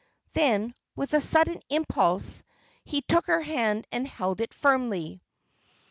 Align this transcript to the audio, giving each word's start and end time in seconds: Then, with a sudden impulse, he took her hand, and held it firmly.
Then, 0.33 0.73
with 0.95 1.13
a 1.13 1.21
sudden 1.21 1.61
impulse, 1.69 2.41
he 2.83 3.03
took 3.03 3.27
her 3.27 3.41
hand, 3.43 3.85
and 3.91 4.07
held 4.07 4.41
it 4.41 4.51
firmly. 4.51 5.21